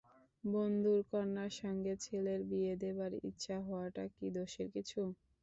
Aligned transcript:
বন্ধুর 0.43 0.99
কন্যার 1.11 1.51
সঙ্গে 1.61 1.93
ছেলের 2.03 2.41
বিয়ে 2.49 2.73
দেবার 2.83 3.11
ইচ্ছা 3.29 3.57
হওয়াটা 3.65 4.03
কি 4.15 4.27
দোষের 4.35 4.67
কিছু? 4.75 5.01